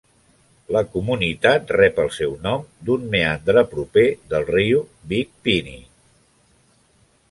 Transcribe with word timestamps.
La 0.75 0.79
comunitat 0.95 1.73
rep 1.81 2.01
el 2.05 2.09
seu 2.17 2.33
nom 2.47 2.65
d'un 2.89 3.05
meandre 3.13 3.67
proper 3.77 4.09
del 4.35 4.51
riu 4.53 4.85
Big 5.13 5.35
Piney. 5.49 5.83